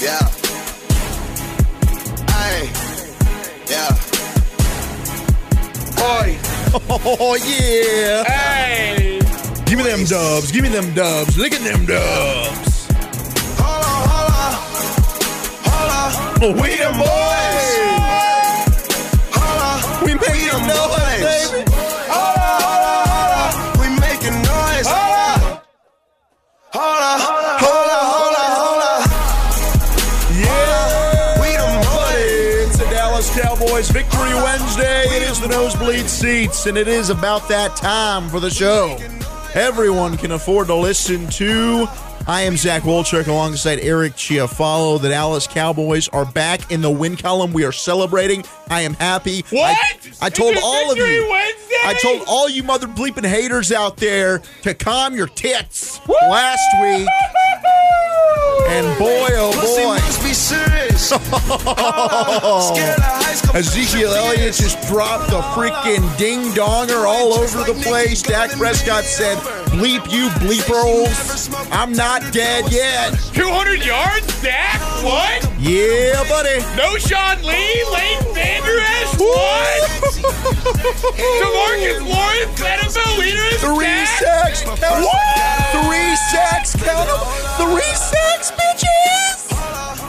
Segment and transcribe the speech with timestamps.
[0.00, 0.26] Yeah.
[2.30, 2.70] Hey.
[3.68, 3.92] Yeah.
[5.96, 6.38] Boy.
[6.72, 8.22] Oh yeah!
[8.24, 9.18] Hey!
[9.66, 10.50] Give me them dubs.
[10.52, 11.36] Give me them dubs.
[11.36, 12.86] Look at them dubs.
[13.58, 14.54] Hold on, hold on.
[15.66, 16.10] Hold on.
[16.42, 17.70] Oh, we the boys.
[19.34, 19.78] Hold on.
[20.04, 20.99] We make them noise,
[36.00, 38.96] nosebleed seats, and it is about that time for the show.
[39.54, 41.86] Everyone can afford to listen to.
[42.26, 45.00] I am Zach Wolchuk alongside Eric Chiafalo.
[45.00, 47.52] The Dallas Cowboys are back in the win column.
[47.52, 48.44] We are celebrating.
[48.68, 49.44] I am happy.
[49.50, 49.76] What?
[49.76, 51.26] I, I told all of you.
[51.28, 51.76] Wednesday?
[51.84, 57.08] I told all you mother bleeping haters out there to calm your tits last week.
[58.68, 59.96] And boy, oh boy.
[63.30, 63.54] must be serious.
[63.54, 63.56] Scared of high school.
[63.56, 68.22] Ezekiel Elliott just dropped the freaking ding donger all over the place.
[68.22, 69.38] Dak Prescott said,
[69.70, 71.48] Bleep you bleepers.
[71.70, 73.12] I'm not dead yet.
[73.34, 74.80] 200 yards, Dak?
[75.04, 75.48] What?
[75.60, 76.58] Yeah, buddy.
[76.76, 79.14] No Sean Lee, Leighton Vander Esch?
[79.18, 79.90] What?
[81.14, 84.62] Demarcus Lawrence, NFL leader in Three sacks?
[84.62, 84.80] sacks.
[84.80, 85.84] Count 'em.
[85.86, 86.74] Three sacks.
[86.76, 87.20] Count them.
[87.60, 89.46] Three sacks, bitches.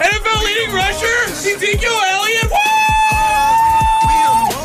[0.02, 2.50] NFL leading rusher, Ezekiel Elliott?
[2.50, 2.61] What?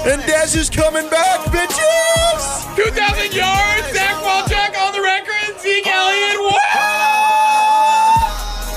[0.06, 2.76] And Dez is coming back, bitches.
[2.76, 6.40] 2,000 yards, Zach Wolchuk on the record, Zeke Elliott?
[6.42, 6.62] What?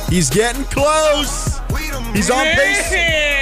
[0.10, 1.60] He's getting close.
[2.14, 2.92] He's on pace.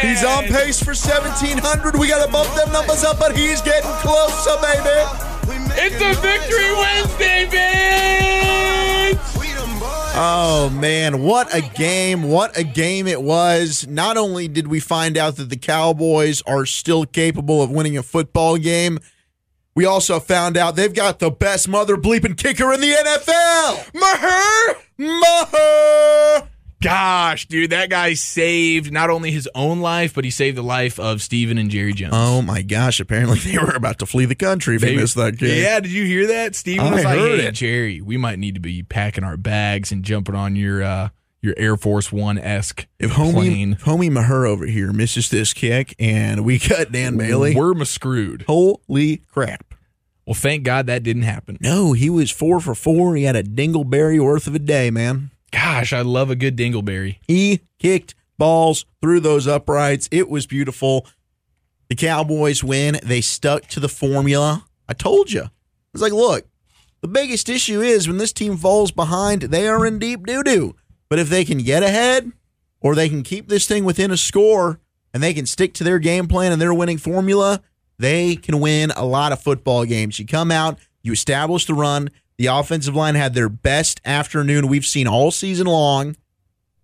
[0.01, 1.95] He's on pace for 1,700.
[1.97, 4.99] We got to bump them numbers up, but he's getting closer, baby.
[5.79, 7.26] It's a Victory Wednesday!
[10.19, 12.23] Oh man, what a game.
[12.23, 13.85] What a game it was.
[13.85, 18.01] Not only did we find out that the Cowboys are still capable of winning a
[18.01, 18.97] football game,
[19.75, 23.93] we also found out they've got the best mother bleeping kicker in the NFL.
[23.93, 24.77] Maher!
[24.97, 26.49] Maher!
[26.81, 30.99] Gosh, dude, that guy saved not only his own life, but he saved the life
[30.99, 32.13] of Stephen and Jerry Jones.
[32.15, 35.15] Oh my gosh, apparently they were about to flee the country if they They- missed
[35.15, 35.59] that game.
[35.63, 36.55] Yeah, did you hear that?
[36.55, 37.51] Stephen I was like, hey, it.
[37.53, 41.09] Jerry, we might need to be packing our bags and jumping on your uh
[41.41, 43.71] your Air Force One esque If homie, plane.
[43.73, 48.43] if homie Maher over here misses this kick and we cut Dan Bailey, We're screwed.
[48.47, 49.73] holy crap.
[50.25, 51.57] Well, thank God that didn't happen.
[51.61, 53.15] No, he was four for four.
[53.15, 55.31] He had a dingleberry worth of a day, man.
[55.51, 57.17] Gosh, I love a good dingleberry.
[57.27, 60.07] He kicked balls through those uprights.
[60.11, 61.07] It was beautiful.
[61.89, 62.99] The Cowboys win.
[63.03, 64.65] They stuck to the formula.
[64.87, 65.45] I told you.
[65.93, 66.45] It's like, look,
[67.01, 70.75] the biggest issue is when this team falls behind, they are in deep doo doo.
[71.09, 72.31] But if they can get ahead
[72.81, 74.79] or they can keep this thing within a score
[75.13, 77.61] and they can stick to their game plan and their winning formula,
[77.97, 80.19] they can win a lot of football games.
[80.19, 82.09] You come out, you establish the run.
[82.37, 86.15] The offensive line had their best afternoon we've seen all season long.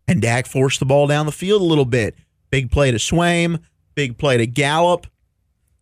[0.07, 2.15] And Dak forced the ball down the field a little bit.
[2.49, 3.59] Big play to Swaim,
[3.95, 5.07] big play to Gallup.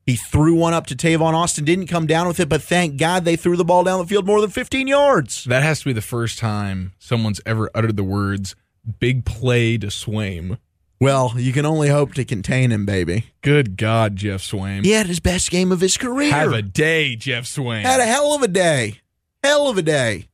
[0.05, 3.23] He threw one up to Tavon Austin, didn't come down with it, but thank God
[3.23, 5.43] they threw the ball down the field more than 15 yards.
[5.45, 8.55] That has to be the first time someone's ever uttered the words
[8.99, 10.57] "big play to Swaim."
[10.99, 13.25] Well, you can only hope to contain him, baby.
[13.41, 14.83] Good God, Geoff Swaim.
[14.83, 16.31] He had his best game of his career.
[16.31, 17.81] Have a day, Geoff Swaim.
[17.81, 18.99] had a hell of a day.
[19.43, 20.29] Hell of a day.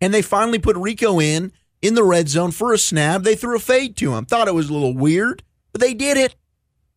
[0.00, 3.22] And they finally put Rico in in the red zone for a snap.
[3.22, 4.26] They threw a fade to him.
[4.26, 6.34] Thought it was a little weird, but they did it.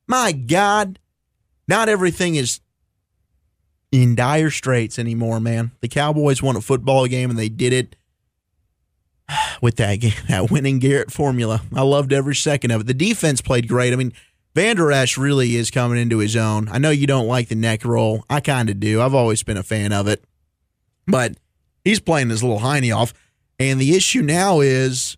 [0.07, 0.99] My God.
[1.67, 2.61] Not everything is
[3.91, 5.71] in dire straits anymore, man.
[5.81, 7.95] The Cowboys won a football game and they did it
[9.61, 11.61] with that game, that winning Garrett formula.
[11.73, 12.87] I loved every second of it.
[12.87, 13.93] The defense played great.
[13.93, 14.13] I mean,
[14.55, 16.69] Vander Esch really is coming into his own.
[16.69, 18.25] I know you don't like the neck roll.
[18.29, 19.01] I kind of do.
[19.01, 20.23] I've always been a fan of it.
[21.09, 21.37] But
[21.83, 23.13] he's playing his little hiney off.
[23.59, 25.17] And the issue now is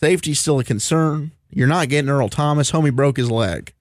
[0.00, 1.32] safety's still a concern.
[1.50, 2.72] You're not getting Earl Thomas.
[2.72, 3.72] Homie broke his leg.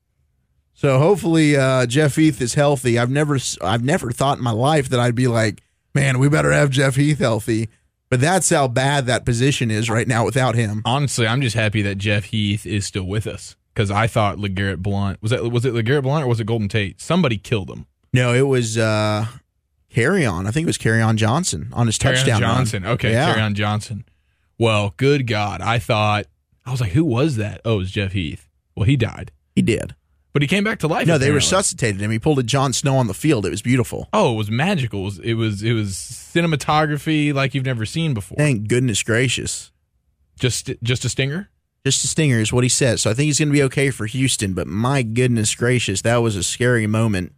[0.74, 2.98] So hopefully uh, Jeff Heath is healthy.
[2.98, 5.62] I've never I've never thought in my life that I'd be like,
[5.94, 7.70] man, we better have Jeff Heath healthy.
[8.10, 10.82] But that's how bad that position is right now without him.
[10.84, 14.80] Honestly, I'm just happy that Jeff Heath is still with us because I thought LeGarrette
[14.80, 17.00] Blunt was that was it LeGarrette Blunt or was it Golden Tate?
[17.00, 17.86] Somebody killed him.
[18.12, 19.28] No, it was uh,
[19.94, 20.48] Kerryon.
[20.48, 22.42] I think it was Kerryon Johnson on his Carry touchdown.
[22.42, 22.56] run.
[22.58, 22.86] Johnson.
[22.86, 23.34] Okay, Yeah.
[23.36, 24.06] Kerryon Johnson.
[24.58, 26.26] Well, good God, I thought
[26.66, 27.62] I was like, who was that?
[27.66, 28.48] Oh, it was Jeff Heath.
[28.76, 29.96] Well, he died, He did.
[30.34, 31.08] but he came back to life.
[31.08, 32.12] No, they resuscitated him.
[32.12, 33.46] He pulled a Jon Snow on the field.
[33.46, 34.08] It was beautiful.
[34.14, 35.02] Oh, it was magical.
[35.02, 38.38] It was it was, it was cinematography like you've never seen before.
[38.38, 39.72] Thank goodness gracious.
[40.40, 41.50] Just just a stinger.
[41.86, 43.02] Just a stinger is what he says.
[43.02, 44.54] So I think he's going to be okay for Houston.
[44.54, 47.34] But my goodness gracious, that was a scary moment.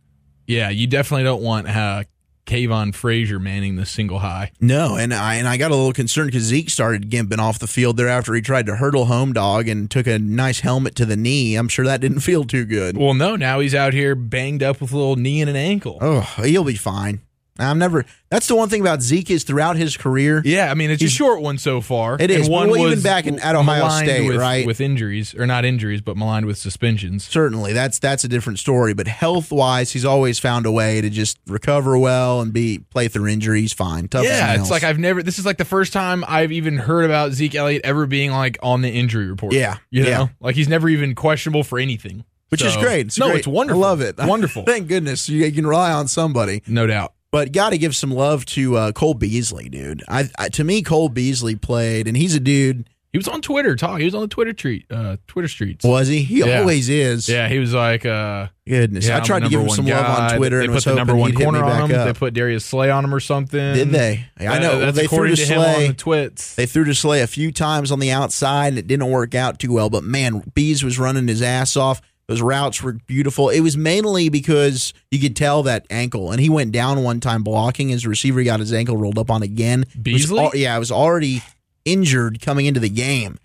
[0.48, 2.04] Yeah, you definitely don't want uh,
[2.46, 4.52] Kavon Frazier manning the single high.
[4.60, 7.68] No, and I and I got a little concerned because Zeke started gimping off the
[7.68, 11.06] field there after he tried to hurdle home dog and took a nice helmet to
[11.06, 11.56] the knee.
[11.56, 12.98] I'm sure that didn't feel too good.
[12.98, 15.98] Well, no, now he's out here banged up with a little knee and an ankle.
[16.02, 17.22] Oh, he'll be fine.
[17.60, 18.04] I'm never.
[18.30, 20.42] That's the one thing about Zeke is throughout his career.
[20.44, 22.18] Yeah, I mean it's a short one so far.
[22.20, 22.50] It is.
[22.50, 24.66] One Well, even back in- at Ohio State, with, right?
[24.66, 27.26] With injuries or not injuries, but maligned with suspensions.
[27.26, 28.96] Certainly, that's that's a different story.
[28.96, 33.08] But health wise, he's always found a way to just recover well and be play
[33.08, 34.08] through injuries fine.
[34.08, 35.22] Tough Yeah, it's like I've never.
[35.22, 38.58] This is like the first time I've even heard about Zeke Elliott ever being like
[38.64, 39.54] on the injury report.
[39.54, 40.28] Yeah, you know, yeah.
[40.40, 43.08] like he's never even questionable for anything, which is great.
[43.08, 43.40] It's no, great.
[43.40, 43.84] it's wonderful.
[43.84, 44.18] I love it.
[44.34, 46.64] Wonderful, Thank goodness you can rely on somebody.
[46.68, 47.14] no doubt.
[47.34, 50.04] But got to give some love to uh, Cole Beasley, dude.
[50.08, 52.88] I, I to me, Cole Beasley played, and he's a dude.
[53.12, 53.76] He was on Twitter.
[53.76, 53.98] Talk.
[54.00, 54.86] He was on the Twitter treat.
[54.92, 55.84] Uh, Twitter streets.
[55.84, 56.22] Was he?
[56.24, 56.60] He Yeah.
[56.62, 57.28] always is.
[57.28, 60.20] Yeah, he was like, uh, Goodness, yeah, I tried to give him some one love
[60.32, 60.38] on.
[60.38, 62.00] Twitter They and put was the number one he'd hit me corner on him.
[62.00, 62.06] up.
[62.08, 63.74] They put Darius Slay on him or something.
[63.76, 64.26] Did they?
[64.40, 64.80] I know.
[64.80, 65.88] That's they threw to to Slay.
[65.90, 66.56] the twits.
[66.56, 69.58] They threw to Slay a few times on the outside, and it didn't work out
[69.60, 69.90] too well.
[69.92, 72.00] But man, Bees was running his ass off.
[72.34, 73.50] Those routes were beautiful.
[73.50, 77.44] It was mainly because you could tell that ankle, and he went down one time
[77.44, 77.90] blocking.
[77.90, 79.84] His receiver got his ankle rolled up on again.
[79.84, 80.50] It was Beasley?
[80.56, 81.44] yeah, I was already
[81.86, 83.38] injured coming into the game,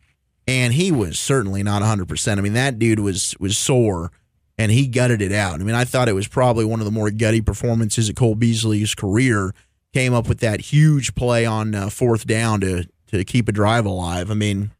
[0.46, 2.08] and he was certainly not 100.
[2.08, 4.11] percent I mean, that dude was was sore,
[4.56, 5.61] and he gutted it out.
[5.61, 8.37] I mean, I thought it was probably one of the more gutty performances of Cole
[8.37, 9.52] Beasley's career.
[9.93, 13.84] Came up with that huge play on uh, fourth down to to keep a drive
[13.84, 14.31] alive.
[14.31, 14.70] I mean,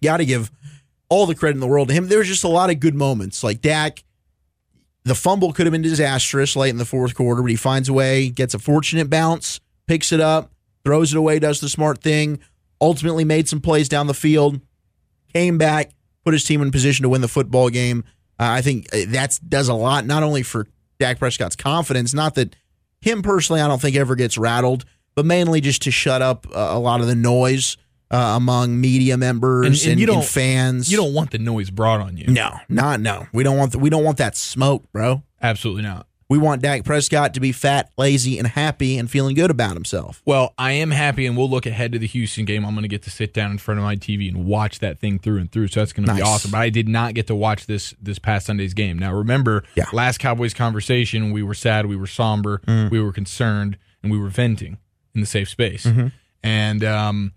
[0.00, 0.52] got to give
[1.12, 2.08] all the credit in the world to him.
[2.08, 3.44] There was just a lot of good moments.
[3.44, 4.02] Like Dak,
[5.04, 7.92] the fumble could have been disastrous late in the fourth quarter, but he finds a
[7.92, 10.52] way, gets a fortunate bounce, picks it up,
[10.84, 12.40] throws it away, does the smart thing,
[12.80, 14.58] ultimately made some plays down the field,
[15.34, 15.90] came back,
[16.24, 18.04] put his team in position to win the football game.
[18.40, 20.66] Uh, I think that does a lot, not only for
[20.98, 22.56] Dak Prescott's confidence, not that
[23.02, 26.68] him personally, I don't think ever gets rattled, but mainly just to shut up uh,
[26.70, 27.76] a lot of the noise
[28.12, 30.90] uh, among media members And- and, and you and fans.
[30.92, 32.26] You don't want the noise brought on you.
[32.28, 33.26] No, not no.
[33.32, 35.22] We don't want the, we don't want that smoke, bro.
[35.40, 36.06] Absolutely not.
[36.28, 40.22] We want Dak Prescott to be fat, lazy, and happy and feeling good about himself.
[40.24, 42.64] Well, I am happy, and we'll look ahead to the Houston game.
[42.64, 44.98] I'm going to get to sit down in front of my TV and watch that
[44.98, 45.68] thing through and through.
[45.68, 46.50] So that's going to be awesome.
[46.52, 48.98] But I did not get to watch this this past Sunday's game.
[48.98, 49.84] Now, remember, Yeah.
[49.92, 54.30] last Cowboys conversation, we were sad, we were somber, we were concerned, and we were
[54.30, 54.78] venting
[55.14, 55.86] in the safe space.
[56.42, 57.32] And um,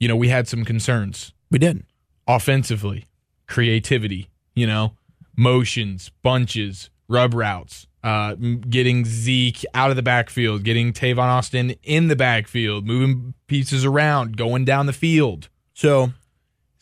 [0.00, 1.84] you know, we had some concerns We did.
[2.26, 3.06] offensively,
[3.46, 4.94] creativity, you know,
[5.36, 12.08] motions, bunches, rub routes, uh, getting Zeke out of the backfield, getting Tavon Austin in
[12.08, 15.48] the backfield, moving pieces around, going down the field.
[15.74, 16.12] So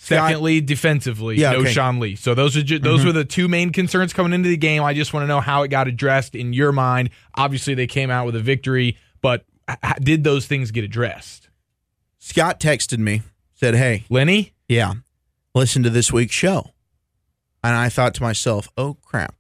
[0.01, 1.73] Scott- Secondly, defensively, Yeah, no okay.
[1.73, 2.15] Sean Lee.
[2.15, 4.85] So those are ju- those were the two main concerns coming into the game.
[4.85, 7.11] I just want to know how it got addressed in your mind.
[7.35, 9.45] Obviously, they came out with a victory, but
[10.01, 11.48] did those things get addressed?
[12.19, 13.23] Scott texted me,
[13.55, 14.95] said, "Hey, Lenny, yeah,
[15.55, 16.73] listen to this week's show,"
[17.63, 19.37] and I thought to myself, "Oh crap,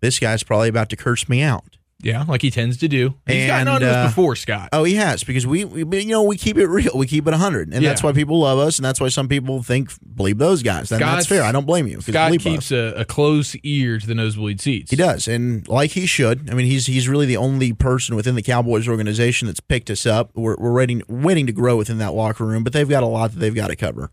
[0.00, 3.14] this guy's probably about to curse me out." Yeah, like he tends to do.
[3.26, 4.70] He's gotten And, on this uh, before, Scott.
[4.72, 6.90] Oh, he has because we, we you know, we keep it real.
[6.94, 9.62] We keep it hundred, and that's why people love us, and that's why some people
[9.62, 10.90] think believe those guys.
[10.90, 11.42] And that's fair.
[11.42, 12.00] I don't blame you.
[12.00, 12.94] Scott keeps us.
[12.96, 14.90] a, a close ear to the nosebleed seats.
[14.90, 16.50] He does, and like he should.
[16.50, 20.04] I mean, he's he's really the only person within the Cowboys organization that's picked us
[20.04, 20.32] up.
[20.34, 23.32] We're we're waiting waiting to grow within that locker room, but they've got a lot
[23.32, 24.10] that they've got to cover.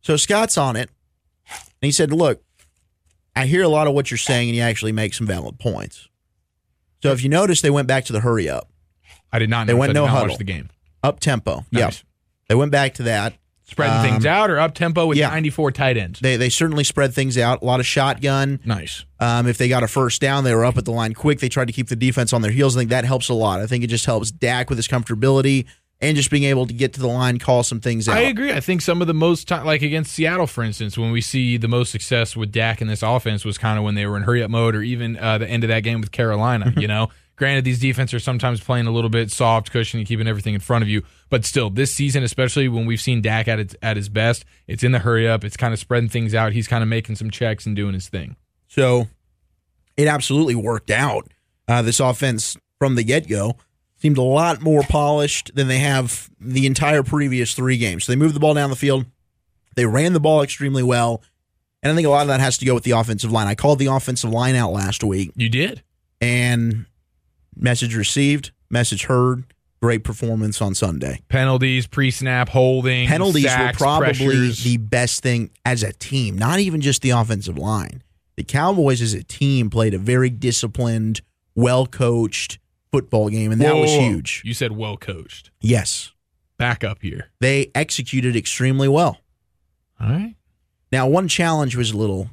[0.00, 0.90] So Scott's on it,
[1.50, 2.42] and he said, "Look,
[3.34, 6.08] I hear a lot of what you're saying, and you actually make some valid points."
[7.06, 8.68] So if you notice, they went back to the hurry up,
[9.32, 9.66] I did not.
[9.66, 10.36] They went no huddle.
[10.36, 10.68] the game.
[11.02, 11.64] up tempo.
[11.70, 11.90] Yeah,
[12.48, 13.34] they went back to that.
[13.68, 15.28] Spreading Um, things out or up tempo with yeah.
[15.28, 16.20] 94 tight ends.
[16.20, 17.62] They they certainly spread things out.
[17.62, 18.60] A lot of shotgun.
[18.64, 19.04] nice.
[19.18, 21.40] Um, if they got a first down, they were up at the line quick.
[21.40, 22.76] They tried to keep the defense on their heels.
[22.76, 23.60] I think that helps a lot.
[23.60, 25.66] I think it just helps Dak with his comfortability
[26.00, 28.18] and just being able to get to the line, call some things out.
[28.18, 28.52] I agree.
[28.52, 31.56] I think some of the most time, like against Seattle, for instance, when we see
[31.56, 34.22] the most success with Dak in this offense was kind of when they were in
[34.24, 36.72] hurry up mode, or even uh, the end of that game with Carolina.
[36.76, 40.54] you know, granted, these defenses are sometimes playing a little bit soft, cushiony, keeping everything
[40.54, 41.02] in front of you.
[41.30, 44.84] But still, this season, especially when we've seen Dak at its, at his best, it's
[44.84, 45.44] in the hurry up.
[45.44, 46.52] It's kind of spreading things out.
[46.52, 48.36] He's kind of making some checks and doing his thing.
[48.68, 49.06] So
[49.96, 51.32] it absolutely worked out.
[51.68, 53.56] Uh, this offense from the get go
[53.98, 58.04] seemed a lot more polished than they have the entire previous three games.
[58.04, 59.06] So they moved the ball down the field.
[59.74, 61.22] They ran the ball extremely well.
[61.82, 63.46] And I think a lot of that has to go with the offensive line.
[63.46, 65.32] I called the offensive line out last week.
[65.36, 65.82] You did.
[66.20, 66.86] and
[67.54, 69.44] message received, message heard.
[69.80, 71.20] great performance on Sunday.
[71.28, 74.64] Penalties, pre-snap holding, Penalties sacks, were probably pressures.
[74.64, 78.02] the best thing as a team, not even just the offensive line.
[78.36, 81.20] The Cowboys as a team played a very disciplined,
[81.54, 82.58] well coached
[82.96, 84.42] football game, and that Whoa, was whoa, huge.
[84.44, 85.50] You said well coached.
[85.60, 86.12] Yes,
[86.58, 87.30] Back up here.
[87.40, 89.18] they executed extremely well.
[90.00, 90.34] All right.
[90.90, 92.30] Now, one challenge was a little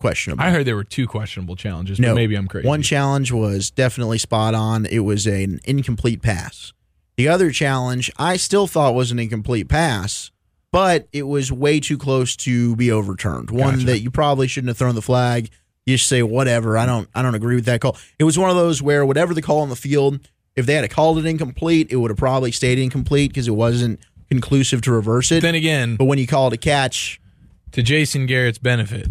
[0.00, 0.42] questionable.
[0.42, 2.66] I heard there were two questionable challenges, no, but maybe I'm crazy.
[2.66, 4.86] One challenge was definitely spot on.
[4.86, 6.72] It was an incomplete pass.
[7.16, 10.32] The other challenge I still thought was an incomplete pass,
[10.72, 13.50] but it was way too close to be overturned.
[13.50, 13.86] One Gotcha.
[13.86, 15.50] that you probably shouldn't have thrown the flag.
[15.86, 16.78] You just say whatever.
[16.78, 17.08] I don't.
[17.14, 17.96] I don't agree with that call.
[18.18, 20.20] It was one of those where whatever the call on the field,
[20.54, 24.00] if they had called it incomplete, it would have probably stayed incomplete because it wasn't
[24.30, 25.42] conclusive to reverse it.
[25.42, 27.20] then again, but when you call it a catch,
[27.72, 29.08] to Jason Garrett's benefit,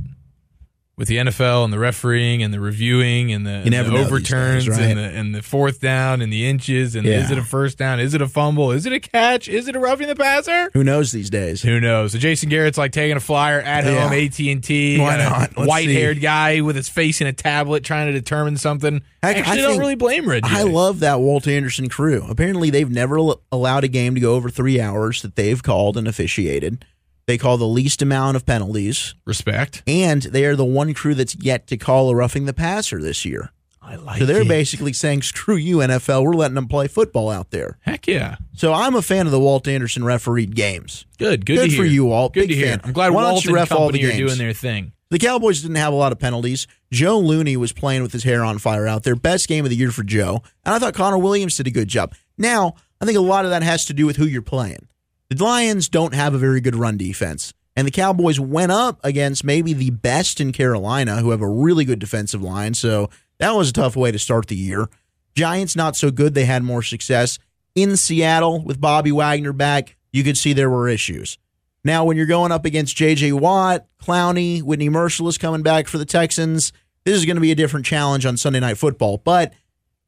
[1.01, 4.77] with the NFL and the refereeing and the reviewing and the, and the overturns days,
[4.77, 4.81] right?
[4.91, 7.23] and the and the fourth down and the inches and Yeah.
[7.23, 7.99] is it a first down?
[7.99, 8.71] Is it a fumble?
[8.71, 9.49] Is it a catch?
[9.49, 10.69] Is it a roughing the passer?
[10.75, 11.63] who knows these days?
[11.63, 12.11] Who knows?
[12.11, 14.03] So Jason Garrett's like taking a flyer at Yeah.
[14.09, 14.99] home, AT and T.
[14.99, 15.55] Why not?
[15.57, 19.01] White haired guy with his face in a tablet trying to determine something.
[19.23, 20.47] Heck, I actually I don't really blame Reggie.
[20.49, 22.25] I love that Walt Anderson crew.
[22.29, 23.17] Apparently, they've never
[23.51, 26.85] allowed a game to go over three hours that they've called and officiated.
[27.31, 29.83] They call the least amount of penalties, respect.
[29.87, 33.23] and they are the one crew that's yet to call a roughing the passer this
[33.23, 33.51] year.
[33.81, 34.49] I like So they're it.
[34.49, 36.25] basically saying, "Screw you, NFL.
[36.25, 38.35] We're letting them play football out there." Heck yeah.
[38.53, 41.05] So I'm a fan of the Walt Anderson refereed games.
[41.17, 41.45] Good.
[41.45, 41.93] Good, Good to for hear.
[41.93, 42.33] you, Walt.
[42.33, 42.67] Good Big to hear.
[42.67, 42.81] fan.
[42.83, 44.29] I'm glad Why don't Walt you and ref all the company are games?
[44.35, 44.91] doing their thing.
[45.09, 46.67] The Cowboys didn't have a lot of penalties.
[46.91, 49.15] Joe Looney was playing with his hair on fire out there.
[49.15, 50.43] Best game of the year for Joe.
[50.65, 52.13] And I thought Connor Williams did a good job.
[52.37, 54.87] Now, I think a lot of that has to do with who you're playing.
[55.31, 57.53] The Lions don't have a very good run defense.
[57.77, 61.85] And the Cowboys went up against maybe the best in Carolina, who have a really
[61.85, 62.73] good defensive line.
[62.73, 64.89] So that was a tough way to start the year.
[65.33, 66.33] Giants, not so good.
[66.33, 67.39] They had more success.
[67.75, 71.37] In Seattle, with Bobby Wagner back, you could see there were issues.
[71.85, 73.31] Now, when you're going up against J.J.
[73.31, 76.73] Watt, Clowney, Whitney Mercilus coming back for the Texans,
[77.05, 79.19] this is going to be a different challenge on Sunday Night Football.
[79.19, 79.53] But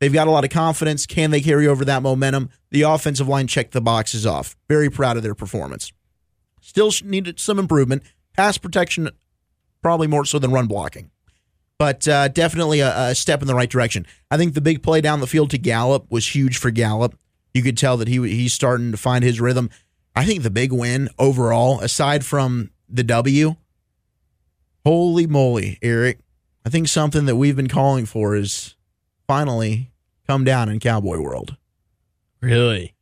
[0.04, 1.06] they've got a lot of confidence.
[1.06, 2.50] Can they carry over that momentum?
[2.72, 4.58] The offensive line checked the boxes off.
[4.68, 5.94] Very proud of their performance.
[6.62, 8.04] Still needed some improvement.
[8.34, 9.10] Pass protection,
[9.82, 11.10] probably more so than run blocking.
[11.78, 14.06] But uh, definitely a, a step in the right direction.
[14.30, 17.18] I think the big play down the field to Gallup was huge for Gallup.
[17.54, 19.70] You could tell that he he's starting to find his rhythm.
[20.16, 23.56] I think the big win overall, aside from the W,
[24.86, 26.20] holy moly, Eric.
[26.66, 28.76] I think something that we've been calling for is
[29.28, 29.92] finally
[30.28, 31.58] come down in Cowboy World.
[32.42, 32.94] Really?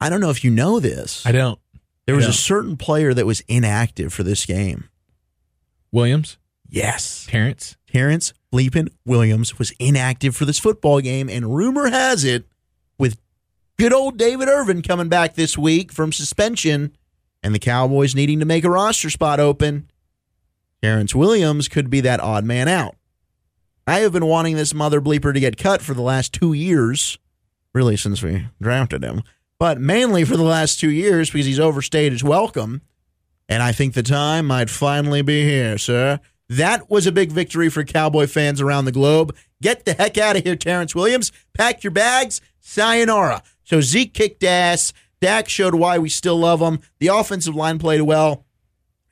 [0.00, 1.24] I don't know if you know this.
[1.26, 1.58] I don't.
[2.06, 4.88] There was a certain player that was inactive for this game.
[5.92, 6.38] Williams?
[6.68, 7.26] Yes.
[7.28, 7.76] Terrence?
[7.86, 12.46] Terrence Bleepin Williams was inactive for this football game, and rumor has it,
[12.98, 13.20] with
[13.78, 16.96] good old David Irving coming back this week from suspension,
[17.42, 19.88] and the Cowboys needing to make a roster spot open,
[20.82, 22.96] Terrence Williams could be that odd man out.
[23.86, 27.18] I have been wanting this mother bleeper to get cut for the last two years,
[27.74, 29.22] really since we drafted him,
[29.58, 32.82] but mainly for the last two years because he's overstayed his welcome.
[33.48, 36.20] And I think the time might finally be here, sir.
[36.48, 39.34] That was a big victory for Cowboy fans around the globe.
[39.62, 41.32] Get the heck out of here, Terrence Williams.
[41.54, 42.40] Pack your bags.
[42.60, 43.42] Sayonara.
[43.64, 44.92] So Zeke kicked ass.
[45.20, 46.80] Dak showed why we still love him.
[46.98, 48.44] The offensive line played well.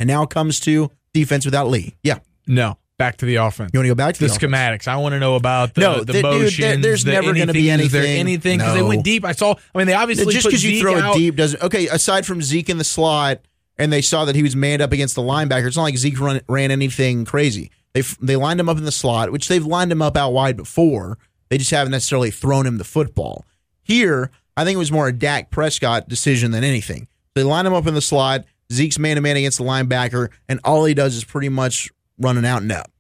[0.01, 1.97] And now comes to defense without Lee.
[2.03, 2.21] Yeah.
[2.47, 2.79] No.
[2.99, 3.71] Back to the offense.
[3.73, 4.88] You want to go back to the the, schematics.
[4.88, 7.52] I want to know about the, No, the th- dude, there- there's the never gonna
[7.52, 7.87] be anything.
[7.87, 8.59] Is there anything.
[8.59, 9.25] Because they went deep.
[9.25, 9.55] I saw.
[9.75, 11.14] I mean, they obviously Just because you throw out.
[11.14, 11.62] it deep doesn't.
[11.62, 13.38] Okay, aside from Zeke in the slot,
[13.78, 16.19] and they saw that he was manned up against the linebacker, it's not like Zeke
[16.19, 17.71] run, ran anything crazy.
[17.93, 20.57] They they lined him up in the slot, which they've lined him up out wide
[20.57, 21.19] before.
[21.50, 23.45] They just haven't necessarily thrown him the football.
[23.85, 27.07] Here, I think it was more a Dak Prescott decision than anything.
[27.37, 28.45] They line him up in the slot.
[28.73, 32.37] Zeke's man to man against the linebacker, and all he does is pretty much run
[32.37, 32.91] an out and up.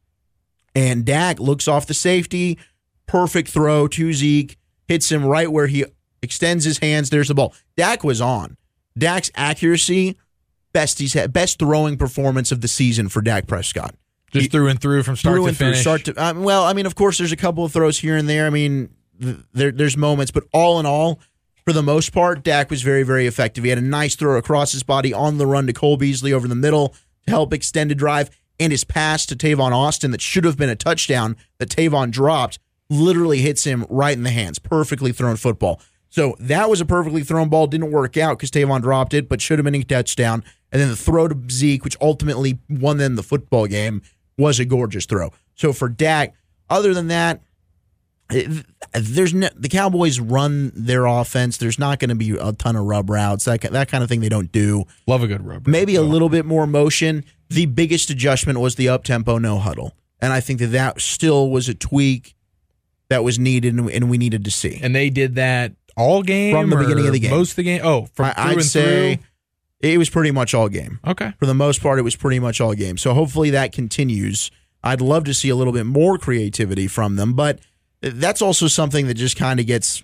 [0.74, 2.58] And Dak looks off the safety,
[3.06, 4.56] perfect throw to Zeke,
[4.86, 5.84] hits him right where he
[6.22, 7.10] extends his hands.
[7.10, 7.54] There's the ball.
[7.76, 8.56] Dak was on.
[8.96, 10.16] Dak's accuracy,
[10.72, 13.94] best he's had, best throwing performance of the season for Dak Prescott.
[14.32, 16.14] just through and through from start Through to and through, start to.
[16.16, 18.46] Um, well, I mean, of course, there's a couple of throws here and there.
[18.46, 21.20] I mean, th- there, there's moments, but all in all,
[21.64, 23.64] for the most part, Dak was very, very effective.
[23.64, 26.48] He had a nice throw across his body on the run to Cole Beasley over
[26.48, 26.94] the middle
[27.26, 30.68] to help extend a drive, and his pass to Tavon Austin that should have been
[30.68, 32.58] a touchdown that Tavon dropped
[32.90, 34.58] literally hits him right in the hands.
[34.58, 35.80] Perfectly thrown football.
[36.10, 37.66] So that was a perfectly thrown ball.
[37.66, 40.42] Didn't work out because Tavon dropped it, but should have been a touchdown.
[40.72, 44.02] And then the throw to Zeke, which ultimately won them the football game,
[44.36, 45.32] was a gorgeous throw.
[45.54, 46.34] So for Dak,
[46.70, 47.42] other than that,
[48.30, 51.56] Uh, there's no, the Cowboys run their offense.
[51.56, 54.20] There's not going to be a ton of rub routes, that that kind of thing.
[54.20, 54.84] They don't do.
[55.06, 55.66] Love a good rub.
[55.66, 57.24] Maybe a little bit more motion.
[57.48, 61.50] The biggest adjustment was the up tempo no huddle, and I think that that still
[61.50, 62.34] was a tweak
[63.08, 64.78] that was needed and, we needed to see.
[64.82, 67.30] And they did that all game From the beginning of the game.
[67.30, 67.80] Most of the game.
[67.82, 69.20] Oh, from I, through I'd and say
[69.80, 71.00] it was pretty much all game.
[71.06, 71.32] Okay.
[71.38, 72.98] For the most part, it was pretty much all game.
[72.98, 74.50] So hopefully that continues.
[74.82, 77.60] I'd love to see a little bit more creativity from them, but
[78.00, 80.02] that's also something that just kind of gets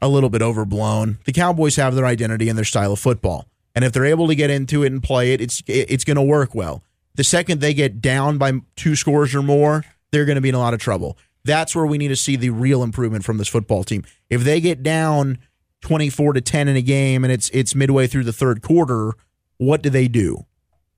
[0.00, 1.18] a little bit overblown.
[1.24, 4.34] The Cowboys have their identity and their style of football, and if they're able to
[4.34, 6.82] get into it and play it, it's it's going to work well.
[7.14, 10.54] The second they get down by two scores or more, they're going to be in
[10.54, 11.18] a lot of trouble.
[11.44, 14.04] That's where we need to see the real improvement from this football team.
[14.30, 15.38] If they get down
[15.80, 19.14] 24 to 10 in a game and it's it's midway through the third quarter,
[19.56, 20.46] what do they do?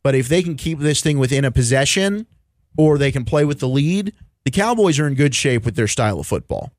[0.02, 2.26] But if they can keep this thing within a possession
[2.76, 4.12] or they can play with the lead,
[4.50, 6.73] the Cowboys are in good shape with their style of football.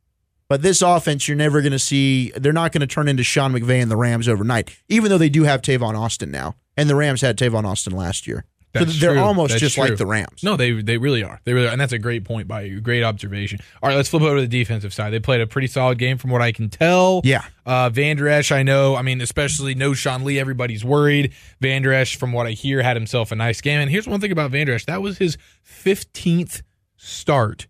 [0.50, 3.54] But this offense, you're never going to see, they're not going to turn into Sean
[3.54, 6.56] McVay and the Rams overnight, even though they do have Tavon Austin now.
[6.75, 8.44] And the Rams had Tavon Austin last year.
[8.74, 9.22] That's so they're true.
[9.22, 9.86] almost That's just true.
[9.86, 10.44] like the Rams.
[10.44, 11.42] No, they they really are.
[11.44, 11.72] They really are.
[11.72, 12.80] And that's a great point by you.
[12.80, 13.60] Great observation.
[13.84, 15.10] All right, let's flip over to the defensive side.
[15.12, 17.20] They played a pretty solid game from what I can tell.
[17.25, 17.44] Yeah.
[17.66, 18.96] Uh, Van Der Esch, I know.
[18.96, 20.40] I mean, especially no Sean Lee.
[20.40, 21.34] Everybody's worried.
[21.60, 23.80] Van Der Esch, from what I hear, had himself a nice game.
[23.80, 24.86] And here's one thing about Van Der Esch.
[24.86, 26.62] That was his 15th
[27.01, 27.67] start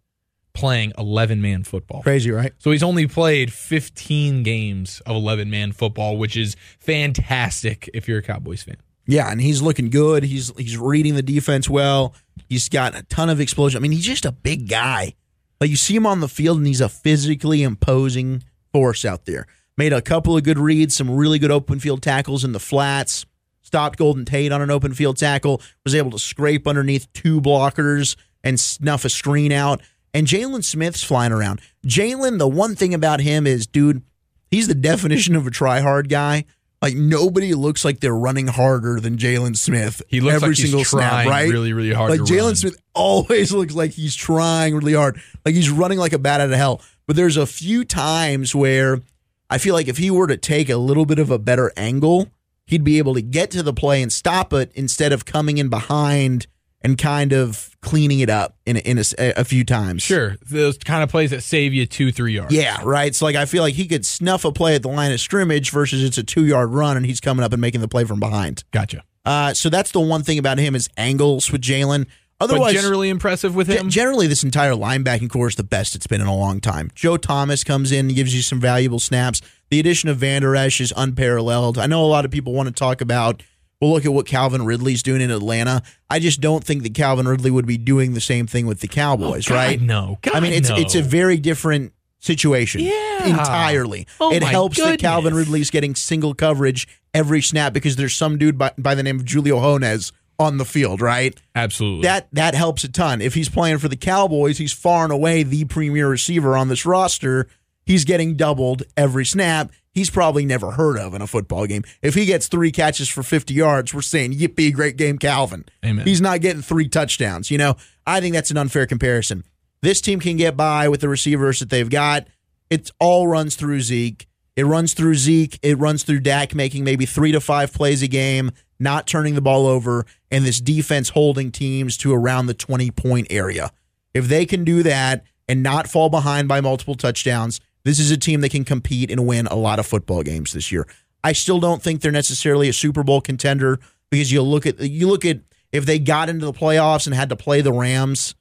[0.53, 2.03] playing 11 man football.
[2.03, 2.53] Crazy, right?
[2.59, 8.19] So he's only played 15 games of 11 man football, which is fantastic if you're
[8.19, 8.77] a Cowboys fan.
[9.07, 10.23] Yeah, and he's looking good.
[10.23, 12.13] He's he's reading the defense well.
[12.47, 13.77] He's got a ton of explosion.
[13.77, 15.15] I mean, he's just a big guy.
[15.59, 19.47] Like you see him on the field, and he's a physically imposing force out there.
[19.77, 23.25] Made a couple of good reads, some really good open field tackles in the flats.
[23.61, 25.61] Stopped Golden Tate on an open field tackle.
[25.83, 29.81] Was able to scrape underneath two blockers and snuff a screen out.
[30.13, 31.61] And Jalen Smith's flying around.
[31.85, 34.03] Jalen, the one thing about him is, dude,
[34.49, 36.45] he's the definition of a try hard guy.
[36.81, 40.01] Like nobody looks like they're running harder than Jalen Smith.
[40.07, 41.49] He looks every like he's single trying snap, right?
[41.49, 42.21] really, really hard Like.
[42.21, 45.21] Jalen Smith always looks like he's trying really hard.
[45.45, 46.81] Like he's running like a bat out of hell.
[47.05, 49.01] But there's a few times where
[49.49, 52.29] I feel like if he were to take a little bit of a better angle,
[52.65, 55.69] he'd be able to get to the play and stop it instead of coming in
[55.69, 56.47] behind
[56.83, 59.03] and kind of cleaning it up in a, in a,
[59.37, 60.03] a few times.
[60.03, 60.37] Sure.
[60.49, 62.53] Those kind of plays that save you two, three yards.
[62.53, 63.13] Yeah, right.
[63.13, 65.71] So like I feel like he could snuff a play at the line of scrimmage
[65.71, 68.19] versus it's a two yard run and he's coming up and making the play from
[68.19, 68.63] behind.
[68.71, 69.03] Gotcha.
[69.25, 72.07] Uh, so that's the one thing about him is angles with Jalen.
[72.39, 73.87] Otherwise, but generally impressive with him.
[73.89, 76.89] generally this entire linebacking core is the best it's been in a long time.
[76.95, 79.41] Joe Thomas comes in and gives you some valuable snaps.
[79.69, 81.77] The addition of Van Der Esch is unparalleled.
[81.77, 83.43] I know a lot of people want to talk about.
[83.81, 85.81] Well, look at what Calvin Ridley's doing in Atlanta.
[86.09, 88.87] I just don't think that Calvin Ridley would be doing the same thing with the
[88.87, 89.81] Cowboys, oh, God, right?
[89.81, 90.19] No.
[90.21, 90.75] God, I mean, it's no.
[90.75, 92.81] it's a very different situation.
[92.81, 93.25] Yeah.
[93.25, 94.07] entirely.
[94.19, 95.47] Oh it helps that Calvin goodness.
[95.47, 99.25] Ridley's getting single coverage every snap because there's some dude by, by the name of
[99.27, 101.39] Julio Jones on the field, right?
[101.55, 103.21] absolutely That that helps a ton.
[103.21, 106.85] If he's playing for the Cowboys, he's far and away the premier receiver on this
[106.85, 107.47] roster.
[107.85, 109.71] He's getting doubled every snap.
[109.93, 111.83] He's probably never heard of in a football game.
[112.01, 115.65] If he gets three catches for 50 yards, we're saying, yippee, great game, Calvin.
[115.83, 116.05] Amen.
[116.05, 117.51] He's not getting three touchdowns.
[117.51, 117.75] You know,
[118.07, 119.43] I think that's an unfair comparison.
[119.81, 122.27] This team can get by with the receivers that they've got.
[122.69, 124.27] It all runs through Zeke.
[124.55, 125.59] It runs through Zeke.
[125.61, 129.41] It runs through Dak making maybe three to five plays a game, not turning the
[129.41, 133.71] ball over, and this defense holding teams to around the 20 point area.
[134.13, 138.17] If they can do that and not fall behind by multiple touchdowns, this is a
[138.17, 140.87] team that can compete and win a lot of football games this year.
[141.23, 145.07] I still don't think they're necessarily a Super Bowl contender because you look at you
[145.07, 145.39] look at
[145.71, 148.35] if they got into the playoffs and had to play the Rams,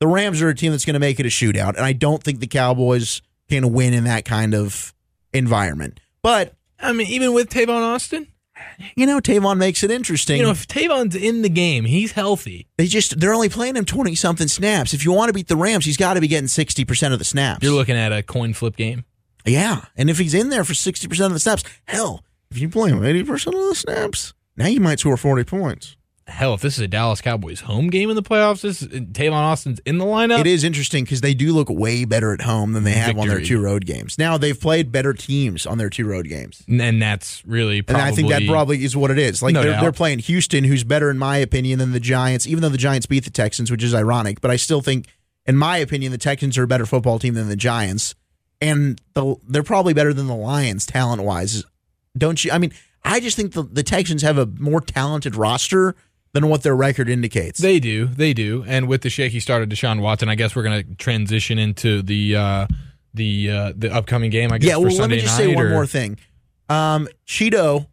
[0.00, 2.22] the Rams are a team that's going to make it a shootout, and I don't
[2.22, 4.94] think the Cowboys can win in that kind of
[5.32, 6.00] environment.
[6.22, 8.26] But I mean, even with Tavon Austin,
[8.96, 10.36] you know, Tavon makes it interesting.
[10.38, 12.68] you know, if Tavon's in the game, he's healthy.
[12.76, 14.92] they just they're only playing him twenty something snaps.
[14.94, 17.18] If you want to beat the Rams, he's got to be getting sixty percent of
[17.18, 17.62] the snaps.
[17.64, 19.04] You're looking at a coin flip game.
[19.44, 22.68] Yeah, and if he's in there for sixty percent of the snaps, hell, if you
[22.68, 25.96] play him eighty percent of the snaps, now you might score forty points.
[26.28, 29.80] Hell, if this is a Dallas Cowboys home game in the playoffs, this Tavon Austin's
[29.80, 30.38] in the lineup.
[30.38, 33.26] It is interesting because they do look way better at home than they have on
[33.26, 34.18] their two road games.
[34.18, 36.62] Now they've played better teams on their two road games.
[36.68, 37.96] and that's really And.
[37.96, 39.42] I think that probably is what it is.
[39.42, 42.62] Like No they're, they're playing Houston, who's better in my opinion than the Giants, even
[42.62, 44.40] though the Giants beat the Texans, which is ironic.
[44.40, 45.08] But I still think,
[45.44, 48.14] in my opinion, the Texans are a better football team than the Giants,
[48.60, 51.64] and the, they're probably better than the Lions talent wise.
[52.16, 52.52] Don't you?
[52.52, 52.72] I mean,
[53.04, 55.96] I just think the, the Texans have a more talented roster
[56.32, 57.60] than what their record indicates.
[57.60, 60.62] They do, they do, and with the shaky start of Deshaun Watson, I guess we're
[60.62, 62.66] going to transition into the uh,
[63.14, 64.52] the uh, the upcoming game.
[64.52, 66.18] I guess Yeah, well, let me just say one more thing.
[66.68, 67.86] Um, Cheeto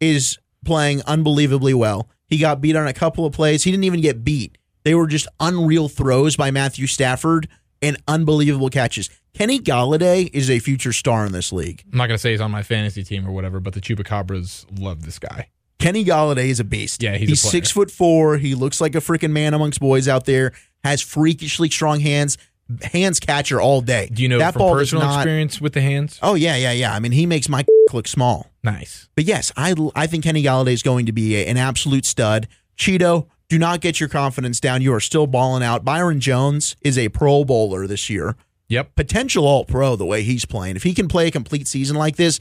[0.00, 2.08] is playing unbelievably well.
[2.26, 3.64] He got beat on a couple of plays.
[3.64, 4.58] He didn't even get beat.
[4.82, 7.48] They were just unreal throws by Matthew Stafford
[7.80, 9.10] and unbelievable catches.
[9.32, 11.84] Kenny Golladay is a future star in this league.
[11.92, 15.04] I'm not gonna say he's on my fantasy team or whatever, but the Chupacabras love
[15.04, 15.48] this guy.
[15.78, 17.02] Kenny Golladay is a beast.
[17.02, 18.38] Yeah, he's a six foot four.
[18.38, 20.52] He looks like a freaking man amongst boys out there.
[20.84, 22.38] Has freakishly strong hands.
[22.82, 24.08] Hands catcher all day.
[24.12, 26.18] Do you know that from ball personal not- experience with the hands?
[26.22, 26.94] Oh yeah, yeah, yeah.
[26.94, 28.50] I mean, he makes my look small.
[28.64, 29.08] Nice.
[29.14, 32.48] But yes, I I think Kenny Golladay is going to be a, an absolute stud.
[32.76, 34.82] Cheeto, do not get your confidence down.
[34.82, 35.84] You are still balling out.
[35.84, 38.34] Byron Jones is a Pro Bowler this year,
[38.68, 38.96] Yep.
[38.96, 40.74] potential All Pro the way he's playing.
[40.76, 42.40] If he can play a complete season like this,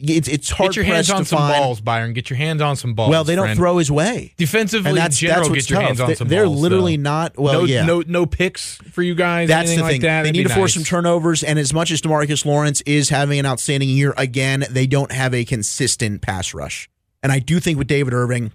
[0.00, 1.60] it's it's hard Get your hands on to some find.
[1.62, 2.12] balls, Byron.
[2.14, 3.10] Get your hands on some balls.
[3.10, 3.58] Well, they don't friend.
[3.58, 5.40] throw his way, defensively and that's general.
[5.40, 5.86] that's what's get your tough.
[5.88, 6.60] hands on They- They're balls.
[6.60, 7.02] literally though.
[7.02, 7.38] not.
[7.38, 7.84] Well, no, yeah.
[7.84, 9.48] no, no picks for you guys.
[9.48, 10.00] That's anything the thing.
[10.00, 10.22] Like that.
[10.22, 13.38] they That'd need to force some turnovers, and as much as Demarcus Lawrence is having
[13.38, 16.88] an outstanding year again, they don't have a consistent pass rush.
[17.22, 18.52] And I do think with David Irving,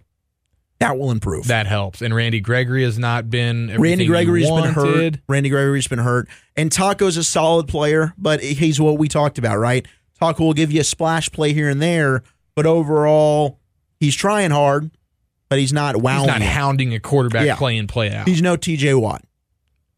[0.79, 1.47] that will improve.
[1.47, 2.01] That helps.
[2.01, 3.73] And Randy Gregory has not been.
[3.79, 5.19] Randy Gregory's been hurt.
[5.29, 6.27] Randy Gregory's been hurt.
[6.57, 9.87] And Taco's a solid player, but he's what we talked about, right?
[10.19, 12.23] Taco will give you a splash play here and there,
[12.55, 13.59] but overall,
[13.99, 14.91] he's trying hard,
[15.49, 16.19] but he's not wowing.
[16.29, 17.55] He's not hounding a quarterback Yeah.
[17.55, 18.27] play in play out.
[18.27, 19.23] He's no TJ Watt.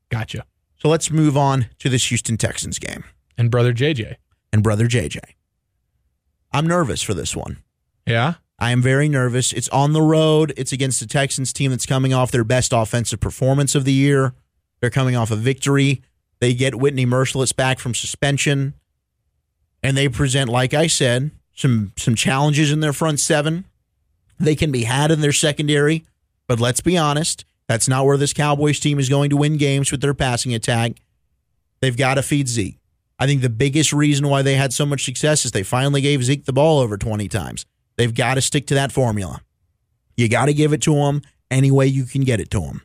[0.09, 0.43] Gotcha.
[0.81, 3.03] So let's move on to this Houston Texans game
[3.37, 4.15] And brother JJ.
[4.53, 5.19] and brother JJ.
[6.51, 7.57] I'm nervous for this one.
[8.05, 8.35] Yeah.
[8.59, 9.53] I am very nervous.
[9.53, 10.53] It's on the road.
[10.57, 14.33] It's against the Texans team that's coming off their best offensive performance of the year.
[14.79, 16.01] They're coming off a victory.
[16.39, 18.73] They get Whitney Mercilus back from suspension.
[19.87, 23.63] And they present, like I said, some some challenges in their front seven.
[24.37, 26.03] They can be had in their secondary,
[26.45, 29.89] but let's be honest, that's not where this Cowboys team is going to win games
[29.89, 30.97] with their passing attack.
[31.79, 32.77] They've got to feed Zeke.
[33.17, 36.21] I think the biggest reason why they had so much success is they finally gave
[36.21, 37.65] Zeke the ball over 20 times.
[37.95, 39.39] They've got to stick to that formula.
[40.17, 42.81] You got to give it to him any way you can get it to him.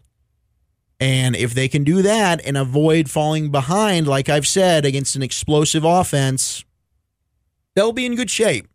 [1.01, 5.23] And if they can do that and avoid falling behind, like I've said, against an
[5.25, 6.65] explosive offense,
[7.74, 8.68] they'll be in good shape.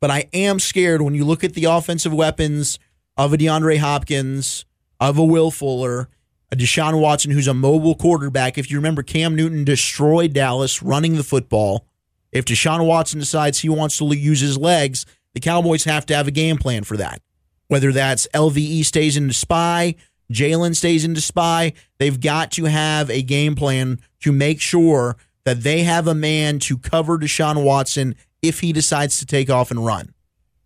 [0.00, 2.78] But I am scared when you look at the offensive weapons
[3.16, 4.64] of a DeAndre Hopkins,
[5.00, 6.08] of a Will Fuller,
[6.50, 8.56] a Deshaun Watson, who's a mobile quarterback.
[8.56, 11.84] If you remember, Cam Newton destroyed Dallas running the football.
[12.32, 16.28] If Deshaun Watson decides he wants to use his legs, the Cowboys have to have
[16.28, 17.20] a game plan for that.
[17.68, 19.94] Whether that's LVE stays into spy,
[20.32, 25.62] Jalen stays into spy, they've got to have a game plan to make sure that
[25.62, 29.84] they have a man to cover Deshaun Watson if he decides to take off and
[29.84, 30.14] run.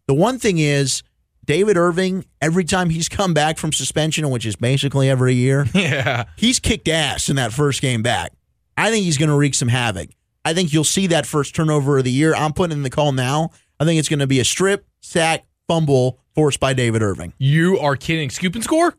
[0.07, 1.03] The one thing is,
[1.45, 6.25] David Irving, every time he's come back from suspension, which is basically every year, Yeah.
[6.37, 8.33] he's kicked ass in that first game back.
[8.77, 10.11] I think he's going to wreak some havoc.
[10.45, 12.35] I think you'll see that first turnover of the year.
[12.35, 13.51] I'm putting in the call now.
[13.81, 17.33] I think it's going to be a strip, sack, fumble forced by David Irving.
[17.39, 18.31] You are kidding.
[18.31, 18.95] Scoop and score?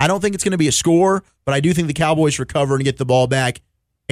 [0.00, 2.38] I don't think it's going to be a score, but I do think the Cowboys
[2.38, 3.60] recover and get the ball back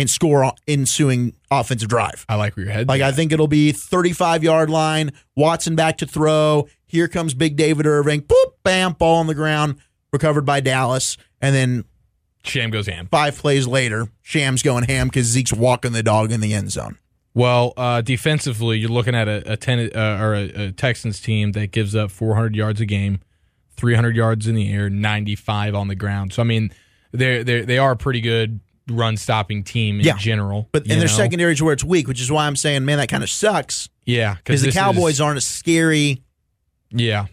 [0.00, 2.24] and score on ensuing offensive drive.
[2.28, 2.88] I like where your head.
[2.88, 6.68] Like I think it'll be 35 yard line, Watson back to throw.
[6.86, 8.22] Here comes big David Irving.
[8.22, 9.76] Boop, bam, ball on the ground,
[10.12, 11.16] recovered by Dallas.
[11.40, 11.84] And then
[12.42, 13.06] Sham goes ham.
[13.10, 16.98] five plays later, Shams going ham because Zeke's walking the dog in the end zone.
[17.32, 21.52] Well, uh, defensively, you're looking at a, a ten uh, or a, a Texans team
[21.52, 23.20] that gives up 400 yards a game,
[23.76, 26.32] 300 yards in the air, 95 on the ground.
[26.32, 26.72] So I mean,
[27.12, 30.16] they're they they are pretty good run stopping team in Yeah.
[30.16, 30.68] general.
[30.72, 33.08] But and their secondary is where it's weak, which is why I'm saying, man, that
[33.08, 36.22] kind of sucks yeah, because the this is- Cowboys aren't a scary.
[36.90, 37.26] yeah.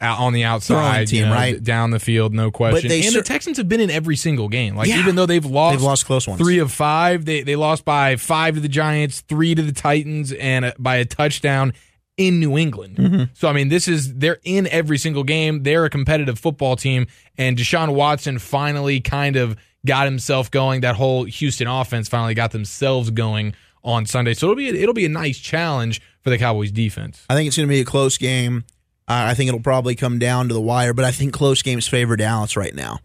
[0.00, 1.60] Out on the outside, team, you know, right?
[1.60, 2.88] down the field, no question.
[2.88, 4.76] they and cer- the Texans have been in every single game.
[4.76, 5.00] Like Yeah.
[5.00, 6.40] even though they've lost, They've lost close ones.
[6.40, 7.24] three of five.
[7.24, 10.96] They they lost by five to the Giants, three to the Titans, and a, by
[10.98, 11.72] a touchdown
[12.16, 12.94] in New England.
[12.96, 13.22] Mm-hmm.
[13.34, 15.64] So I mean, this is they're in every single game.
[15.64, 20.80] They're a competitive football team, and Deshaun Watson finally kind of got himself going.
[20.82, 24.34] That whole Houston offense finally got themselves going on Sunday.
[24.34, 27.24] So it'll be a, it'll be a nice challenge for the Cowboys defense.
[27.30, 28.64] I think it's going to be a close game.
[29.06, 31.86] Uh, I think it'll probably come down to the wire, but I think close games
[31.88, 32.98] favor Dallas right now.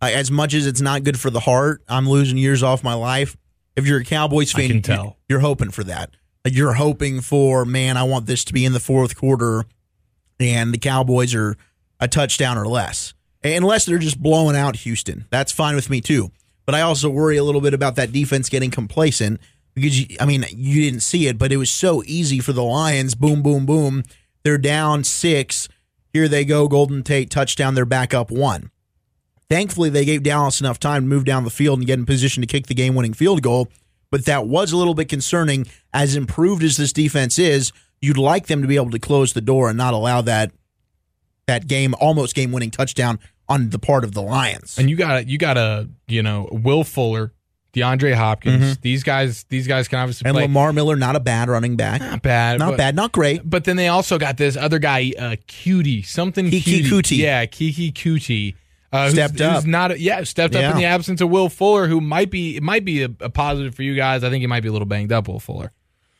[0.00, 2.94] Uh, as much as it's not good for the heart, I'm losing years off my
[2.94, 3.36] life.
[3.76, 5.18] If you're a Cowboys fan, you- tell.
[5.28, 6.10] you're hoping for that.
[6.44, 9.64] Like you're hoping for, man, I want this to be in the fourth quarter,
[10.40, 11.56] and the Cowboys are
[12.00, 13.14] a touchdown or less.
[13.44, 16.30] Unless they're just blowing out Houston, that's fine with me too.
[16.64, 19.40] But I also worry a little bit about that defense getting complacent
[19.74, 22.62] because you, I mean you didn't see it, but it was so easy for the
[22.62, 23.14] Lions.
[23.16, 24.04] Boom, boom, boom.
[24.44, 25.68] They're down six.
[26.12, 26.68] Here they go.
[26.68, 27.74] Golden Tate touchdown.
[27.74, 28.70] They're back up one.
[29.48, 32.40] Thankfully, they gave Dallas enough time to move down the field and get in position
[32.42, 33.68] to kick the game-winning field goal.
[34.12, 35.66] but that was a little bit concerning.
[35.92, 39.40] As improved as this defense is, you'd like them to be able to close the
[39.40, 40.52] door and not allow that
[41.46, 44.78] that game almost game winning touchdown on the part of the Lions.
[44.78, 47.32] And you got you got a you know Will Fuller,
[47.74, 48.78] DeAndre Hopkins.
[48.78, 50.28] These guys these guys can obviously Mm-hmm.
[50.28, 50.42] And play.
[50.44, 52.00] Lamar Miller, not a bad running back.
[52.00, 53.42] not bad, Not but- bad, not great.
[53.48, 57.18] But then they also got this other guy, uh, Coutee, something Keke Coutee.
[57.18, 58.54] Yeah, Keke Coutee.
[58.92, 59.54] Uh, who's- Stepped up.
[59.56, 62.62] Who's not, yeah, stepped up in the absence of Will Fuller, who might be it
[62.62, 64.22] might be a, a positive for you guys.
[64.22, 65.72] I think he might be a little banged up, Will Fuller.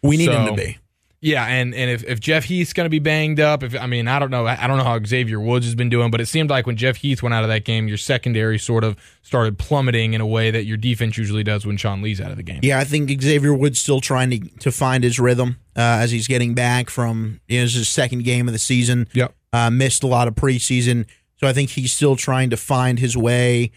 [0.02, 0.78] We need him to be.
[1.22, 4.08] Yeah, and and if, if Jeff Heath's going to be banged up, if I mean
[4.08, 6.50] I don't know, I don't know how Xavier Woods has been doing, but it seemed
[6.50, 10.14] like when Jeff Heath went out of that game, your secondary sort of started plummeting
[10.14, 12.58] in a way that your defense usually does when Sean Lee's out of the game.
[12.64, 16.26] Yeah, I think Xavier Woods still trying to to find his rhythm uh, as he's
[16.26, 19.06] getting back from you know, his second game of the season.
[19.12, 19.32] Yep.
[19.52, 21.06] Uh, missed a lot of preseason,
[21.36, 23.70] so I think he's still trying to find his way.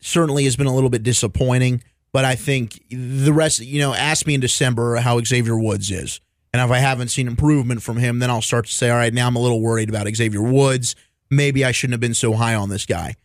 [0.00, 3.58] Certainly has been a little bit disappointing, but I think the rest.
[3.58, 6.20] You know, ask me in December how Xavier Woods is,
[6.52, 9.12] and if I haven't seen improvement from him, then I'll start to say, all right,
[9.12, 10.94] now I'm a little worried about Xavier Woods.
[11.30, 13.16] Maybe I shouldn't have been so high on this guy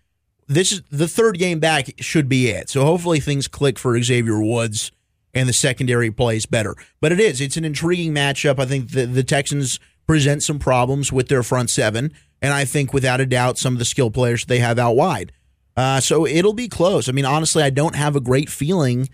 [0.48, 2.70] this is the third game back should be it.
[2.70, 4.92] So hopefully things click for Xavier Woods
[5.34, 6.76] and the secondary plays better.
[7.02, 7.42] But it is.
[7.42, 8.60] It's an intriguing matchup.
[8.60, 12.94] I think the, the Texans present some problems with their front seven, and I think
[12.94, 15.34] without a doubt some of the skill players they have out wide.
[15.76, 17.08] Uh, so it'll be close.
[17.08, 19.10] I mean, honestly, I don't have a great feeling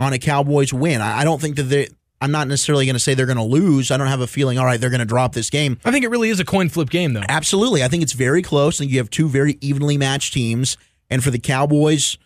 [0.00, 1.00] on a Cowboys win.
[1.00, 1.88] I, I don't think that they.
[2.20, 3.90] I'm not necessarily going to say they're going to lose.
[3.90, 4.58] I don't have a feeling.
[4.58, 5.78] All right, they're going to drop this game.
[5.84, 7.22] I think it really is a coin flip game though.
[7.28, 7.82] Absolutely.
[7.84, 8.76] I think it's very close.
[8.76, 10.76] I think you have two very evenly matched teams.
[11.10, 12.18] And for the Cowboys,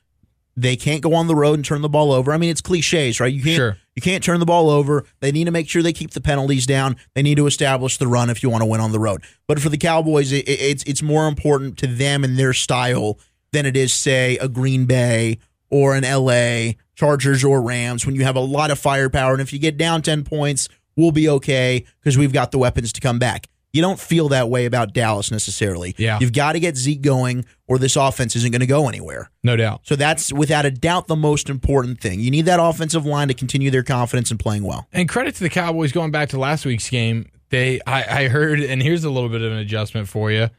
[0.56, 2.32] they can't go on the road and turn the ball over.
[2.32, 3.32] I mean, it's cliches, right?
[3.32, 3.76] You can't Sure.
[3.96, 5.04] you can't turn the ball over.
[5.20, 6.96] They need to make sure they keep the penalties down.
[7.14, 9.22] They need to establish the run if you want to win on the road.
[9.46, 13.18] But for the Cowboys, it, it- it's it's more important to them and their style
[13.52, 15.38] than it is, say, a Green Bay
[15.70, 19.32] or an LA Chargers or Rams when you have a lot of firepower.
[19.32, 22.92] And if you get down 10 points, we'll be okay because we've got the weapons
[22.92, 23.48] to come back.
[23.72, 25.96] You don't feel that way about Dallas necessarily.
[25.98, 26.20] Yeah.
[26.20, 29.32] You've got to get Zeke going or this offense isn't going to go anywhere.
[29.42, 29.80] No doubt.
[29.82, 32.20] So that's without a doubt the most important thing.
[32.20, 34.86] You need that offensive line to continue their confidence and playing well.
[34.92, 37.26] And credit to the Cowboys going back to last week's game.
[37.48, 40.50] They I, I heard and here's a little bit of an adjustment for you.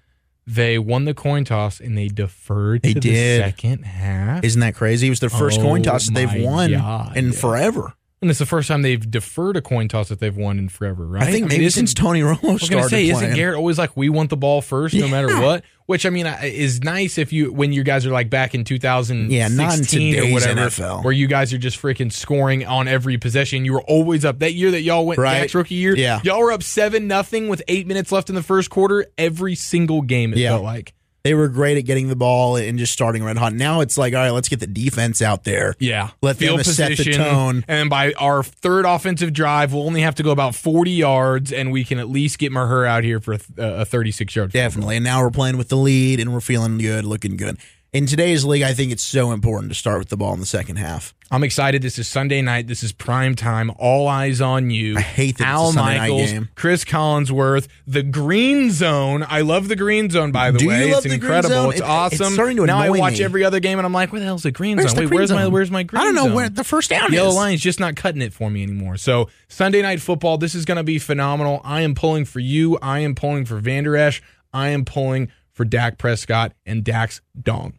[0.45, 3.41] They won the coin toss and they deferred They to did.
[3.41, 4.43] the second half.
[4.43, 5.07] Isn't that crazy?
[5.07, 7.15] It was their first Oh coin toss that they've won God.
[7.15, 7.93] in forever.
[8.23, 11.05] And it's the first time they've deferred a coin toss that they've won in forever,
[11.05, 11.23] right?
[11.23, 13.11] I think maybe isn't- since Tony Romo I was started say, playing.
[13.11, 15.63] isn't Garrett always like we want the ball first, no matter what?
[15.85, 20.13] Which I mean, is nice if you when you guys are like back in 2016
[20.13, 21.03] Yeah, or whatever, NFL.
[21.03, 23.65] where you guys are just freaking scoring on every possession.
[23.65, 25.39] You were always up that year that y'all went Right.
[25.41, 25.95] Dak's rookie year.
[25.95, 26.21] Yeah.
[26.23, 29.05] y'all were up seven nothing with eight minutes left in the first quarter.
[29.17, 30.51] Every single game, it Yeah.
[30.51, 30.93] felt like.
[31.23, 33.53] They were great at getting the ball and just starting red hot.
[33.53, 35.73] Now it's like, all right, let's get the defense out there.
[35.79, 37.63] Yeah, Let them Field set the tone.
[37.69, 41.71] and by our third offensive drive, we'll only have to go about 40 yards, and
[41.71, 44.51] we can at least get Maher out here for a, uh, a 36 yard.
[44.51, 44.97] Definitely.
[44.97, 47.57] And now we're playing with the lead and we're feeling good, looking good.
[47.93, 50.47] In today's league, I think it's so important to start with the ball in the
[50.47, 51.13] second half.
[51.29, 51.83] I'm excited.
[51.83, 52.65] This is Sunday night.
[52.65, 53.71] This is prime time.
[53.77, 54.97] All eyes on you.
[54.97, 56.49] I hate that it's Al Sunday night Michaels, game.
[56.55, 59.23] Cris Collinsworth, the Green Zone.
[59.29, 60.31] I love the Green Zone.
[60.31, 61.69] By the Do way, it's incredible.
[61.69, 62.33] It's It- it's awesome.
[62.33, 63.25] starting to now I watch me.
[63.25, 64.95] every other game, and I'm like, where the hell's the Green Where's Zone?
[64.95, 65.51] the Wait, Green where's my Zone?
[65.53, 66.01] where's my Green Zone?
[66.01, 66.33] I don't know Zone?
[66.33, 67.61] where the first down The Yellow is.
[67.61, 68.97] Just not cutting it for me anymore.
[68.97, 71.61] So Sunday night football, this is going to be phenomenal.
[71.63, 72.79] I am pulling for you.
[72.81, 74.19] I am pulling for Vander Esch.
[74.51, 77.73] I am pulling for Dak Prescott and Dak's dong.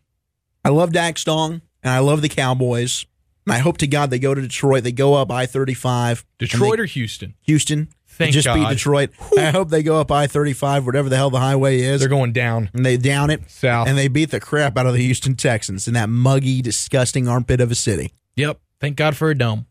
[0.65, 3.07] I love Dak Stong and I love the Cowboys.
[3.47, 4.85] And I hope to God they go to Detroit.
[4.85, 6.25] They go up I 35.
[6.39, 7.35] Detroit or Houston?
[7.43, 7.89] Houston.
[8.07, 8.71] Thank just beat God.
[8.71, 9.11] Detroit.
[9.37, 12.01] I hope they go up I 35, whatever the hell the highway is.
[12.01, 13.51] They're going down and they down it.
[13.51, 13.89] south.
[13.89, 17.61] And they beat the crap out of the Houston Texans in that muggy, disgusting armpit
[17.61, 18.13] of a city.
[18.37, 18.61] Yep.
[18.81, 19.67] Thank God for a dome.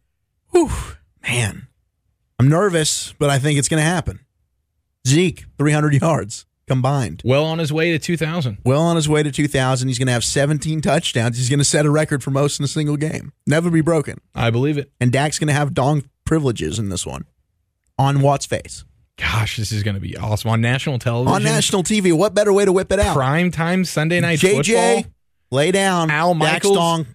[0.51, 0.71] Whew,
[1.27, 1.67] man.
[2.38, 4.19] I'm nervous, but I think it's going to happen.
[5.08, 7.21] Zeke, 300 yards combined.
[7.26, 8.60] Well on his way to 2000.
[8.63, 9.88] Well on his way to 2,000.
[9.88, 11.38] He's going to have 17 touchdowns.
[11.38, 13.34] He's going to set a record for most in a single game.
[13.45, 14.19] Never be broken.
[14.34, 14.91] I believe it.
[14.99, 17.26] And Dak's going to have dong privileges in this one
[17.97, 18.84] on Watt's face.
[19.17, 21.36] Gosh, this is going to be awesome on national television.
[21.36, 22.12] On national TV.
[22.13, 23.15] What better way to whip it out?
[23.15, 25.12] prime time Sunday night JJ, football.
[25.52, 26.10] lay down.
[26.10, 26.76] Al Dak's Michaels.
[26.78, 27.08] dong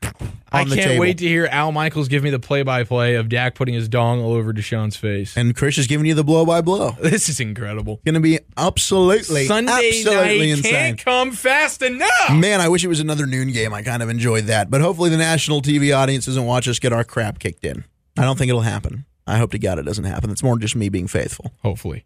[0.51, 1.01] I can't table.
[1.01, 4.33] wait to hear Al Michaels give me the play-by-play of Dak putting his dong all
[4.33, 5.37] over Deshaun's face.
[5.37, 6.93] And Chris is giving you the blow by blow.
[7.01, 8.01] this is incredible.
[8.05, 10.73] Going to be absolutely, Sunday absolutely night insane.
[10.73, 12.33] can't come fast enough.
[12.33, 13.75] Man, I wish it was another noon game.
[13.75, 14.71] I kind of enjoyed that.
[14.71, 17.85] But hopefully the national TV audience doesn't watch us get our crap kicked in.
[18.17, 19.05] I don't think it'll happen.
[19.27, 20.31] I hope to God it doesn't happen.
[20.31, 21.53] It's more just me being faithful.
[21.63, 22.05] Hopefully.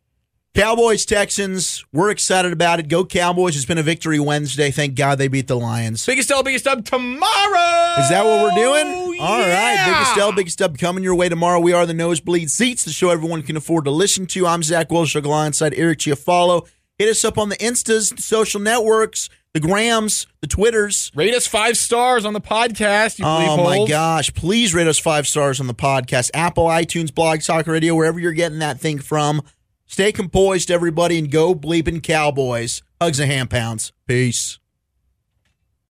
[0.55, 2.89] Cowboys, Texans, we're excited about it.
[2.89, 3.57] Go Cowboys.
[3.57, 4.71] It's been a victory Wednesday.
[4.71, 6.05] Thank God they beat the Lions.
[6.05, 7.95] Biggest L, biggest up tomorrow.
[7.99, 9.19] Is that what we're doing?
[9.19, 11.59] All right, Biggest Estelle, biggest Stub coming your way tomorrow.
[11.59, 14.47] We are the Nosebleed Seats, the show everyone can afford to listen to.
[14.47, 16.69] I'm Zach Welsh alongside Eric Chiafalo.
[16.99, 21.11] Hit us up on the Instas, the social networks, the Grams, the Twitters.
[21.15, 23.19] Rate us five stars on the podcast.
[23.19, 24.35] You Oh my gosh!
[24.35, 28.33] Please rate us five stars on the podcast, Apple, iTunes, Blog Talk Radio, wherever you're
[28.33, 29.41] getting that thing from.
[29.93, 32.83] Stay composed, everybody, and go bleeping Cowboys.
[32.99, 33.93] Hugs and hand pounds.
[34.07, 34.59] Peace.